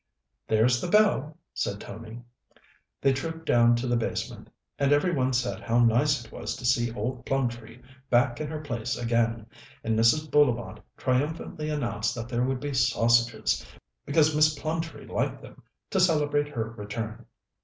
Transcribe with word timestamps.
"There's 0.47 0.81
the 0.81 0.87
bell," 0.87 1.37
said 1.53 1.79
Tony. 1.79 2.23
They 3.01 3.13
trooped 3.13 3.45
down 3.45 3.75
to 3.75 3.87
the 3.87 3.95
basement, 3.95 4.49
and 4.79 4.91
every 4.91 5.13
one 5.13 5.31
said 5.31 5.61
how 5.61 5.77
nice 5.85 6.25
it 6.25 6.31
was 6.31 6.55
to 6.55 6.65
see 6.65 6.91
old 6.93 7.23
Plumtree 7.23 7.83
back 8.09 8.41
in 8.41 8.47
her 8.47 8.61
place 8.61 8.97
again, 8.97 9.45
and 9.83 9.95
Mrs. 9.99 10.31
Bullivant 10.31 10.79
triumphantly 10.97 11.69
announced 11.69 12.15
that 12.15 12.29
there 12.29 12.43
would 12.43 12.59
be 12.59 12.73
sausages, 12.73 13.63
because 14.03 14.35
Miss 14.35 14.57
Plumtree 14.57 15.05
liked 15.05 15.43
them, 15.43 15.61
to 15.91 15.99
celebrate 15.99 16.47
her 16.49 16.71
return. 16.71 17.27